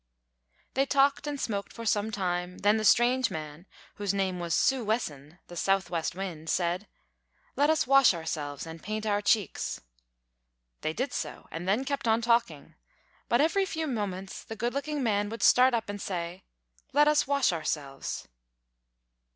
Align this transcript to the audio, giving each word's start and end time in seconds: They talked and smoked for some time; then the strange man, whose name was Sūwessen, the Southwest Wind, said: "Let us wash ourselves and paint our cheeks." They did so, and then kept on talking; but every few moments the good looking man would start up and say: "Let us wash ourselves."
They 0.73 0.87
talked 0.87 1.27
and 1.27 1.39
smoked 1.39 1.71
for 1.71 1.85
some 1.85 2.09
time; 2.09 2.57
then 2.57 2.77
the 2.77 2.83
strange 2.83 3.29
man, 3.29 3.67
whose 3.97 4.15
name 4.15 4.39
was 4.39 4.55
Sūwessen, 4.55 5.37
the 5.45 5.55
Southwest 5.55 6.15
Wind, 6.15 6.49
said: 6.49 6.87
"Let 7.55 7.69
us 7.69 7.85
wash 7.85 8.11
ourselves 8.11 8.65
and 8.65 8.81
paint 8.81 9.05
our 9.05 9.21
cheeks." 9.21 9.79
They 10.81 10.91
did 10.91 11.13
so, 11.13 11.47
and 11.51 11.67
then 11.69 11.85
kept 11.85 12.07
on 12.07 12.19
talking; 12.23 12.73
but 13.29 13.41
every 13.41 13.67
few 13.67 13.85
moments 13.85 14.43
the 14.43 14.55
good 14.55 14.73
looking 14.73 15.03
man 15.03 15.29
would 15.29 15.43
start 15.43 15.75
up 15.75 15.87
and 15.87 16.01
say: 16.01 16.45
"Let 16.93 17.07
us 17.07 17.27
wash 17.27 17.53
ourselves." 17.53 18.27